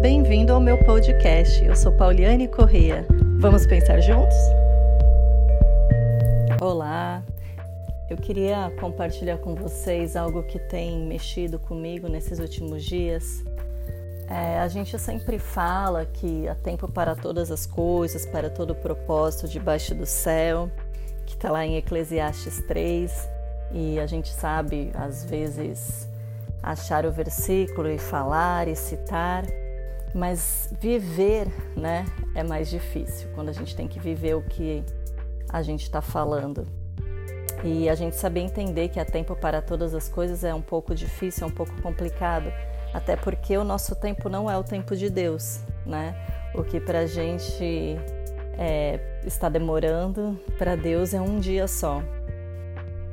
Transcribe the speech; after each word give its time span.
bem-vindo 0.00 0.54
ao 0.54 0.60
meu 0.60 0.78
podcast. 0.78 1.62
Eu 1.62 1.76
sou 1.76 1.92
Pauliane 1.92 2.48
Correia. 2.48 3.06
Vamos 3.38 3.66
pensar 3.66 4.00
juntos? 4.00 4.34
Olá, 6.58 7.22
eu 8.08 8.16
queria 8.16 8.72
compartilhar 8.80 9.36
com 9.36 9.54
vocês 9.54 10.16
algo 10.16 10.42
que 10.44 10.58
tem 10.58 11.04
mexido 11.06 11.58
comigo 11.58 12.08
nesses 12.08 12.38
últimos 12.38 12.82
dias. 12.82 13.44
É, 14.26 14.58
a 14.60 14.68
gente 14.68 14.98
sempre 14.98 15.38
fala 15.38 16.06
que 16.06 16.48
há 16.48 16.54
tempo 16.54 16.90
para 16.90 17.14
todas 17.14 17.50
as 17.50 17.66
coisas, 17.66 18.24
para 18.24 18.48
todo 18.48 18.70
o 18.70 18.76
propósito 18.76 19.46
debaixo 19.48 19.94
do 19.94 20.06
céu, 20.06 20.70
que 21.26 21.34
está 21.34 21.50
lá 21.50 21.66
em 21.66 21.76
Eclesiastes 21.76 22.62
3, 22.66 23.28
e 23.72 24.00
a 24.00 24.06
gente 24.06 24.30
sabe, 24.30 24.92
às 24.94 25.24
vezes, 25.24 26.08
achar 26.62 27.04
o 27.04 27.12
versículo 27.12 27.90
e 27.90 27.98
falar 27.98 28.66
e 28.66 28.74
citar, 28.74 29.44
mas 30.14 30.72
viver, 30.80 31.48
né, 31.76 32.04
é 32.34 32.42
mais 32.42 32.68
difícil 32.68 33.28
quando 33.34 33.48
a 33.48 33.52
gente 33.52 33.74
tem 33.76 33.86
que 33.86 33.98
viver 33.98 34.34
o 34.34 34.42
que 34.42 34.82
a 35.48 35.62
gente 35.62 35.82
está 35.82 36.00
falando. 36.00 36.66
E 37.62 37.88
a 37.88 37.94
gente 37.94 38.16
saber 38.16 38.40
entender 38.40 38.88
que 38.88 38.98
há 38.98 39.04
tempo 39.04 39.36
para 39.36 39.60
todas 39.60 39.94
as 39.94 40.08
coisas 40.08 40.44
é 40.44 40.54
um 40.54 40.62
pouco 40.62 40.94
difícil, 40.94 41.44
é 41.44 41.46
um 41.46 41.54
pouco 41.54 41.72
complicado, 41.82 42.50
até 42.94 43.16
porque 43.16 43.56
o 43.56 43.64
nosso 43.64 43.94
tempo 43.94 44.28
não 44.28 44.50
é 44.50 44.56
o 44.56 44.64
tempo 44.64 44.96
de 44.96 45.10
Deus, 45.10 45.60
né? 45.84 46.14
O 46.54 46.64
que 46.64 46.80
para 46.80 47.00
a 47.00 47.06
gente 47.06 47.96
é, 48.58 48.98
está 49.24 49.48
demorando, 49.48 50.40
para 50.58 50.74
Deus 50.74 51.12
é 51.12 51.20
um 51.20 51.38
dia 51.38 51.68
só. 51.68 52.02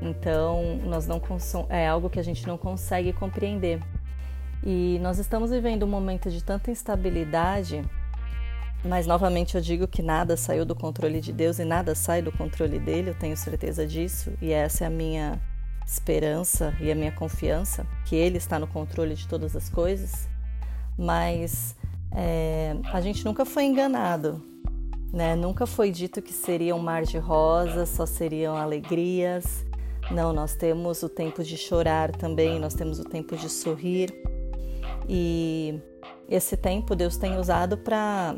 Então, 0.00 0.78
nós 0.84 1.06
não 1.06 1.20
é 1.68 1.86
algo 1.86 2.08
que 2.08 2.20
a 2.20 2.22
gente 2.22 2.46
não 2.46 2.56
consegue 2.56 3.12
compreender. 3.12 3.80
E 4.64 4.98
nós 5.00 5.18
estamos 5.18 5.50
vivendo 5.50 5.84
um 5.84 5.88
momento 5.88 6.30
de 6.30 6.42
tanta 6.42 6.70
instabilidade, 6.70 7.84
mas 8.84 9.06
novamente 9.06 9.54
eu 9.56 9.60
digo 9.60 9.86
que 9.86 10.02
nada 10.02 10.36
saiu 10.36 10.64
do 10.64 10.74
controle 10.74 11.20
de 11.20 11.32
Deus 11.32 11.58
e 11.58 11.64
nada 11.64 11.94
sai 11.94 12.22
do 12.22 12.32
controle 12.32 12.78
dele, 12.78 13.10
eu 13.10 13.14
tenho 13.14 13.36
certeza 13.36 13.86
disso, 13.86 14.32
e 14.40 14.52
essa 14.52 14.84
é 14.84 14.86
a 14.86 14.90
minha 14.90 15.40
esperança 15.86 16.74
e 16.80 16.90
a 16.90 16.94
minha 16.94 17.12
confiança, 17.12 17.86
que 18.04 18.16
ele 18.16 18.38
está 18.38 18.58
no 18.58 18.66
controle 18.66 19.14
de 19.14 19.28
todas 19.28 19.54
as 19.54 19.68
coisas. 19.68 20.28
Mas 20.98 21.76
é, 22.12 22.76
a 22.92 23.00
gente 23.00 23.24
nunca 23.24 23.44
foi 23.44 23.64
enganado, 23.64 24.42
né? 25.12 25.36
Nunca 25.36 25.66
foi 25.66 25.90
dito 25.90 26.20
que 26.20 26.32
seria 26.32 26.74
um 26.74 26.80
mar 26.80 27.02
de 27.04 27.18
rosas, 27.18 27.88
só 27.88 28.04
seriam 28.04 28.56
alegrias. 28.56 29.64
Não, 30.10 30.32
nós 30.32 30.54
temos 30.54 31.02
o 31.02 31.08
tempo 31.08 31.42
de 31.42 31.56
chorar 31.56 32.10
também, 32.12 32.58
nós 32.58 32.74
temos 32.74 32.98
o 32.98 33.04
tempo 33.04 33.36
de 33.36 33.48
sorrir. 33.48 34.12
E 35.08 35.80
esse 36.28 36.56
tempo 36.56 36.94
Deus 36.94 37.16
tem 37.16 37.38
usado 37.38 37.78
para 37.78 38.36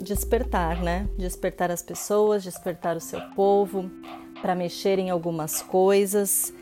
despertar, 0.00 0.82
né? 0.82 1.08
Despertar 1.16 1.70
as 1.70 1.82
pessoas, 1.82 2.42
despertar 2.42 2.96
o 2.96 3.00
seu 3.00 3.20
povo, 3.34 3.90
para 4.40 4.54
mexer 4.54 4.98
em 4.98 5.10
algumas 5.10 5.62
coisas. 5.62 6.52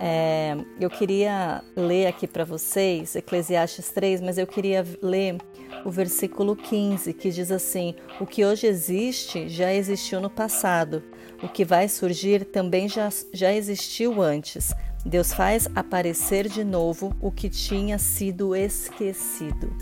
É, 0.00 0.56
eu 0.80 0.90
queria 0.90 1.62
ler 1.76 2.06
aqui 2.06 2.26
para 2.26 2.44
vocês 2.44 3.14
Eclesiastes 3.14 3.90
3, 3.90 4.20
mas 4.20 4.38
eu 4.38 4.46
queria 4.46 4.84
ler 5.00 5.36
o 5.84 5.90
versículo 5.90 6.56
15, 6.56 7.12
que 7.12 7.30
diz 7.30 7.50
assim: 7.50 7.94
O 8.20 8.26
que 8.26 8.44
hoje 8.44 8.66
existe 8.66 9.48
já 9.48 9.72
existiu 9.72 10.20
no 10.20 10.30
passado, 10.30 11.02
o 11.42 11.48
que 11.48 11.64
vai 11.64 11.88
surgir 11.88 12.46
também 12.46 12.88
já, 12.88 13.08
já 13.32 13.52
existiu 13.52 14.20
antes. 14.20 14.72
Deus 15.04 15.32
faz 15.32 15.68
aparecer 15.74 16.48
de 16.48 16.62
novo 16.64 17.14
o 17.20 17.30
que 17.30 17.48
tinha 17.48 17.98
sido 17.98 18.54
esquecido. 18.54 19.74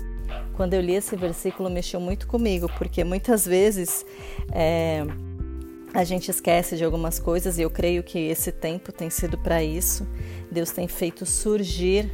Quando 0.53 0.73
eu 0.73 0.81
li 0.81 0.95
esse 0.95 1.15
versículo, 1.15 1.69
mexeu 1.69 1.99
muito 1.99 2.27
comigo, 2.27 2.69
porque 2.77 3.03
muitas 3.03 3.45
vezes 3.45 4.05
é, 4.51 5.03
a 5.93 6.03
gente 6.03 6.29
esquece 6.29 6.75
de 6.75 6.83
algumas 6.83 7.19
coisas 7.19 7.57
e 7.57 7.61
eu 7.61 7.69
creio 7.69 8.03
que 8.03 8.17
esse 8.17 8.51
tempo 8.51 8.91
tem 8.91 9.09
sido 9.09 9.37
para 9.37 9.63
isso. 9.63 10.07
Deus 10.51 10.71
tem 10.71 10.87
feito 10.87 11.25
surgir 11.25 12.09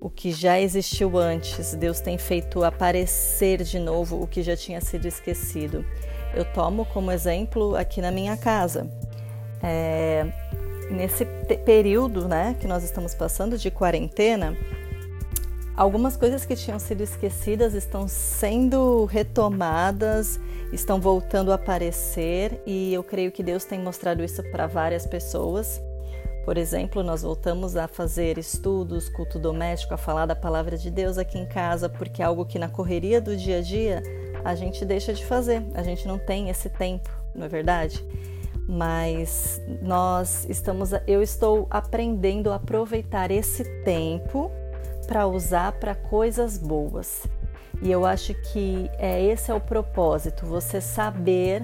o 0.00 0.10
que 0.10 0.32
já 0.32 0.60
existiu 0.60 1.16
antes, 1.16 1.74
Deus 1.74 1.98
tem 1.98 2.18
feito 2.18 2.62
aparecer 2.62 3.62
de 3.62 3.78
novo 3.78 4.22
o 4.22 4.26
que 4.26 4.42
já 4.42 4.54
tinha 4.54 4.80
sido 4.80 5.08
esquecido. 5.08 5.84
Eu 6.34 6.44
tomo 6.44 6.84
como 6.84 7.10
exemplo 7.10 7.74
aqui 7.74 8.02
na 8.02 8.10
minha 8.10 8.36
casa. 8.36 8.90
É, 9.62 10.26
nesse 10.90 11.24
período 11.64 12.28
né, 12.28 12.56
que 12.60 12.66
nós 12.66 12.84
estamos 12.84 13.14
passando 13.14 13.56
de 13.56 13.70
quarentena, 13.70 14.56
algumas 15.76 16.16
coisas 16.16 16.44
que 16.44 16.54
tinham 16.54 16.78
sido 16.78 17.02
esquecidas 17.02 17.74
estão 17.74 18.06
sendo 18.06 19.04
retomadas, 19.04 20.38
estão 20.72 21.00
voltando 21.00 21.52
a 21.52 21.56
aparecer 21.56 22.60
e 22.66 22.92
eu 22.92 23.02
creio 23.02 23.32
que 23.32 23.42
Deus 23.42 23.64
tem 23.64 23.80
mostrado 23.80 24.22
isso 24.22 24.42
para 24.50 24.66
várias 24.66 25.06
pessoas. 25.06 25.80
Por 26.44 26.58
exemplo, 26.58 27.02
nós 27.02 27.22
voltamos 27.22 27.74
a 27.74 27.88
fazer 27.88 28.36
estudos, 28.36 29.08
culto 29.08 29.38
doméstico, 29.38 29.94
a 29.94 29.96
falar 29.96 30.26
da 30.26 30.36
palavra 30.36 30.76
de 30.76 30.90
Deus 30.90 31.16
aqui 31.16 31.38
em 31.38 31.46
casa, 31.46 31.88
porque 31.88 32.20
é 32.20 32.24
algo 32.26 32.44
que 32.44 32.58
na 32.58 32.68
correria 32.68 33.18
do 33.18 33.34
dia 33.34 33.58
a 33.58 33.62
dia 33.62 34.02
a 34.44 34.54
gente 34.54 34.84
deixa 34.84 35.14
de 35.14 35.24
fazer, 35.24 35.62
a 35.74 35.82
gente 35.82 36.06
não 36.06 36.18
tem 36.18 36.50
esse 36.50 36.68
tempo, 36.68 37.08
não 37.34 37.46
é 37.46 37.48
verdade? 37.48 38.04
Mas 38.66 39.60
nós 39.82 40.46
estamos, 40.48 40.90
eu 41.06 41.22
estou 41.22 41.66
aprendendo 41.70 42.50
a 42.50 42.56
aproveitar 42.56 43.30
esse 43.30 43.64
tempo 43.82 44.50
para 45.06 45.26
usar 45.26 45.72
para 45.72 45.94
coisas 45.94 46.56
boas. 46.56 47.26
E 47.82 47.90
eu 47.90 48.06
acho 48.06 48.34
que 48.34 48.90
é 48.98 49.22
esse 49.22 49.50
é 49.50 49.54
o 49.54 49.60
propósito, 49.60 50.46
você 50.46 50.80
saber 50.80 51.62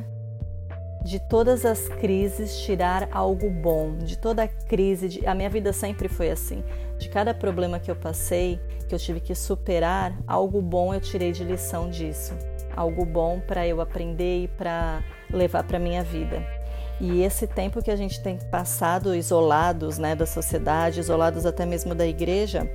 de 1.03 1.19
todas 1.19 1.65
as 1.65 1.89
crises 1.89 2.60
tirar 2.60 3.09
algo 3.10 3.49
bom, 3.49 3.97
de 3.97 4.19
toda 4.19 4.47
crise, 4.47 5.09
de, 5.09 5.27
a 5.27 5.34
minha 5.34 5.49
vida 5.49 5.72
sempre 5.72 6.09
foi 6.09 6.31
assim. 6.31 6.62
De 6.99 7.09
cada 7.09 7.33
problema 7.33 7.78
que 7.78 7.91
eu 7.91 7.97
passei, 7.97 8.60
que 8.87 8.94
eu 8.94 8.99
tive 8.99 9.21
que 9.21 9.34
superar, 9.34 10.12
algo 10.27 10.60
bom 10.60 10.93
eu 10.93 11.00
tirei 11.00 11.33
de 11.33 11.43
lição 11.43 11.89
disso, 11.89 12.34
algo 12.77 13.06
bom 13.06 13.41
para 13.41 13.66
eu 13.66 13.81
aprender 13.81 14.44
e 14.44 14.49
para 14.49 15.03
levar 15.31 15.65
para 15.65 15.78
minha 15.78 16.03
vida. 16.03 16.59
E 17.00 17.22
esse 17.22 17.47
tempo 17.47 17.83
que 17.83 17.91
a 17.91 17.97
gente 17.97 18.22
tem 18.22 18.38
passado 18.50 19.15
isolados, 19.15 19.97
né, 19.97 20.15
da 20.15 20.27
sociedade, 20.27 21.00
isolados 21.00 21.47
até 21.47 21.65
mesmo 21.65 21.94
da 21.94 22.06
igreja, 22.06 22.71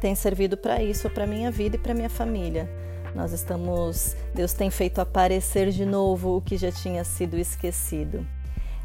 tem 0.00 0.14
servido 0.14 0.56
para 0.56 0.82
isso, 0.82 1.10
para 1.10 1.26
minha 1.26 1.50
vida 1.50 1.76
e 1.76 1.78
para 1.78 1.92
minha 1.92 2.10
família 2.10 2.68
nós 3.16 3.32
estamos, 3.32 4.14
Deus 4.34 4.52
tem 4.52 4.70
feito 4.70 5.00
aparecer 5.00 5.70
de 5.70 5.86
novo 5.86 6.36
o 6.36 6.42
que 6.42 6.56
já 6.56 6.70
tinha 6.70 7.02
sido 7.02 7.38
esquecido. 7.38 8.24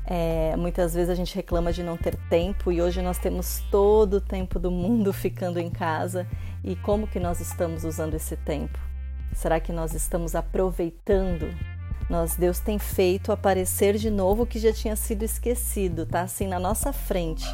É, 0.06 0.56
muitas 0.58 0.96
vezes 0.96 1.10
a 1.10 1.16
gente 1.16 1.36
reclama 1.36 1.72
de 1.72 1.84
não 1.84 1.96
ter 1.98 2.16
tempo 2.30 2.72
e 2.72 2.82
hoje 2.82 3.02
nós 3.02 3.20
temos 3.20 3.62
todo 3.70 4.16
o 4.16 4.22
tempo 4.22 4.58
do 4.58 4.72
mundo 4.72 5.12
ficando 5.14 5.60
em 5.60 5.70
casa. 5.70 6.26
E 6.64 6.76
como 6.78 7.08
que 7.08 7.20
nós 7.20 7.42
estamos 7.42 7.84
usando 7.84 8.14
esse 8.14 8.38
tempo? 8.38 8.80
Será 9.34 9.60
que 9.60 9.74
nós 9.74 9.94
estamos 9.94 10.34
aproveitando? 10.34 11.54
Nós, 12.10 12.36
Deus 12.36 12.60
tem 12.60 12.78
feito 12.78 13.32
aparecer 13.32 13.98
de 13.98 14.10
novo 14.10 14.44
o 14.44 14.46
que 14.46 14.60
já 14.60 14.74
tinha 14.74 14.96
sido 14.96 15.24
esquecido, 15.24 16.06
tá 16.06 16.22
assim 16.22 16.48
na 16.48 16.60
nossa 16.60 16.92
frente. 16.92 17.46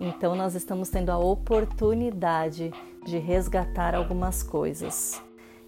Então 0.00 0.34
nós 0.34 0.54
estamos 0.54 0.88
tendo 0.88 1.10
a 1.10 1.18
oportunidade 1.18 2.72
de 3.04 3.18
resgatar 3.18 3.94
algumas 3.94 4.42
coisas 4.42 5.20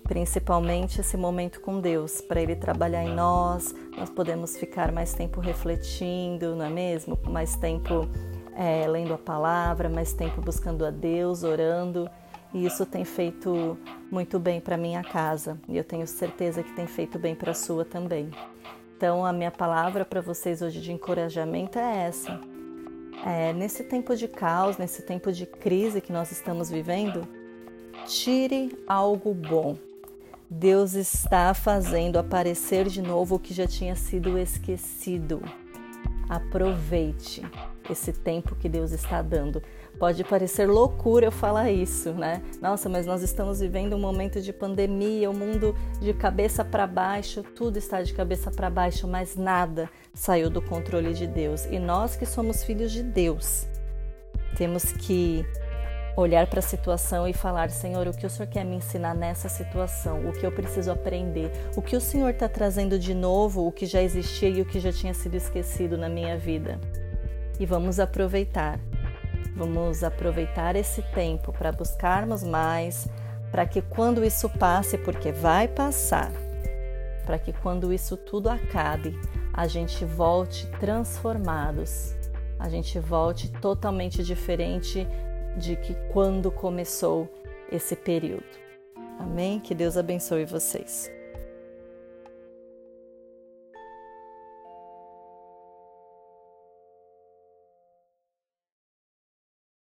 principalmente 0.05 1.01
esse 1.01 1.17
momento 1.17 1.61
com 1.61 1.81
Deus, 1.81 2.21
para 2.21 2.41
Ele 2.41 2.55
trabalhar 2.55 3.03
em 3.03 3.15
nós, 3.15 3.75
nós 3.97 4.11
podemos 4.11 4.57
ficar 4.57 4.93
mais 4.93 5.15
tempo 5.15 5.41
refletindo, 5.41 6.55
não 6.55 6.67
é 6.67 6.71
mesmo? 6.71 7.19
Mais 7.25 7.57
tempo 7.57 8.09
é, 8.55 8.87
lendo 8.87 9.15
a 9.15 9.19
palavra, 9.19 9.89
mais 9.89 10.13
tempo 10.13 10.41
buscando 10.41 10.85
a 10.85 10.91
Deus, 10.91 11.43
orando. 11.43 12.09
E 12.55 12.65
isso 12.65 12.87
tem 12.87 13.05
feito 13.05 13.77
muito 14.11 14.39
bem 14.39 14.61
para 14.61 14.77
minha 14.77 15.03
casa 15.03 15.59
e 15.69 15.77
eu 15.77 15.83
tenho 15.83 16.07
certeza 16.07 16.63
que 16.63 16.73
tem 16.73 16.87
feito 16.87 17.19
bem 17.19 17.35
para 17.35 17.51
a 17.51 17.55
sua 17.55 17.85
também. 17.85 18.31
Então, 18.97 19.27
a 19.27 19.33
minha 19.33 19.51
palavra 19.51 20.05
para 20.05 20.21
vocês 20.21 20.63
hoje 20.63 20.81
de 20.81 20.93
encorajamento 20.93 21.81
é 21.81 22.07
essa. 22.07 22.41
É, 23.27 23.53
nesse 23.53 23.83
tempo 23.83 24.15
de 24.15 24.29
caos, 24.29 24.79
nesse 24.79 25.03
tempo 25.03 25.33
de 25.33 25.47
crise 25.47 26.01
que 26.01 26.13
nós 26.13 26.31
estamos 26.31 26.71
vivendo, 26.71 27.27
tire 28.07 28.79
algo 28.87 29.35
bom, 29.35 29.77
Deus 30.49 30.95
está 30.95 31.55
fazendo 31.55 32.19
aparecer 32.19 32.87
de 32.87 33.03
novo 33.03 33.35
o 33.35 33.39
que 33.39 33.53
já 33.53 33.67
tinha 33.67 33.97
sido 33.97 34.39
esquecido. 34.39 35.43
Aproveite 36.29 37.43
esse 37.91 38.13
tempo 38.13 38.55
que 38.55 38.69
Deus 38.69 38.93
está 38.93 39.21
dando. 39.21 39.63
Pode 39.99 40.25
parecer 40.25 40.67
loucura 40.67 41.27
eu 41.27 41.33
falar 41.33 41.71
isso, 41.71 42.13
né? 42.13 42.43
Nossa, 42.61 42.89
mas 42.89 43.07
nós 43.07 43.23
estamos 43.23 43.61
vivendo 43.61 43.95
um 43.95 44.01
momento 44.01 44.41
de 44.41 44.53
pandemia, 44.53 45.31
o 45.31 45.33
um 45.33 45.37
mundo 45.37 45.75
de 46.01 46.13
cabeça 46.13 46.65
para 46.65 46.87
baixo, 46.87 47.43
tudo 47.43 47.77
está 47.77 48.03
de 48.03 48.13
cabeça 48.13 48.51
para 48.51 48.69
baixo, 48.69 49.07
mas 49.07 49.37
nada 49.37 49.89
saiu 50.13 50.51
do 50.51 50.61
controle 50.61 51.15
de 51.15 51.27
Deus. 51.27 51.67
E 51.67 51.79
nós 51.79 52.17
que 52.17 52.27
somos 52.27 52.65
filhos 52.65 52.91
de 52.91 53.03
Deus, 53.03 53.67
temos 54.57 54.93
que 54.93 55.45
olhar 56.17 56.47
para 56.47 56.61
a 56.61 56.63
situação 56.63 57.27
e 57.27 57.33
falar: 57.33 57.71
Senhor, 57.71 58.07
o 58.07 58.13
que 58.13 58.27
o 58.27 58.31
Senhor 58.31 58.49
quer 58.49 58.65
me 58.65 58.77
ensinar 58.77 59.15
nessa 59.15 59.49
situação? 59.49 60.29
O 60.29 60.33
que 60.33 60.47
eu 60.47 60.53
preciso 60.53 60.91
aprender? 60.91 61.51
O 61.77 61.83
que 61.83 61.97
o 61.97 62.01
Senhor 62.01 62.31
está 62.31 62.49
trazendo 62.49 62.99
de 62.99 63.15
novo? 63.15 63.67
O 63.67 63.73
que 63.73 63.87
já 63.87 64.03
existia 64.03 64.49
e 64.49 64.61
o 64.61 64.67
que 64.67 64.81
já 64.81 64.93
tinha 64.93 65.15
sido 65.15 65.35
esquecido 65.35 65.97
na 65.99 66.09
minha 66.09 66.37
vida? 66.37 66.79
E 67.59 67.67
vamos 67.67 68.01
aproveitar. 68.01 68.79
Vamos 69.57 70.03
aproveitar 70.03 70.75
esse 70.75 71.01
tempo 71.15 71.53
para 71.53 71.71
buscarmos 71.71 72.43
mais, 72.43 73.07
para 73.53 73.65
que 73.65 73.81
quando 73.81 74.25
isso 74.25 74.49
passe, 74.49 74.99
porque 74.99 75.31
vai 75.31 75.69
passar, 75.69 76.33
para 77.25 77.39
que 77.39 77.53
quando 77.53 77.93
isso 77.93 78.17
tudo 78.17 78.49
acabe, 78.49 79.17
a 79.53 79.69
gente 79.69 80.05
volte 80.05 80.67
transformados, 80.81 82.17
a 82.59 82.69
gente 82.69 82.99
volte 82.99 83.49
totalmente 83.49 84.25
diferente 84.25 85.07
de 85.57 85.77
que 85.77 85.95
quando 86.13 86.51
começou 86.51 87.29
esse 87.71 87.97
período. 87.97 88.45
Amém? 89.19 89.61
Que 89.61 89.75
Deus 89.75 89.97
abençoe 89.97 90.45
vocês. 90.45 91.11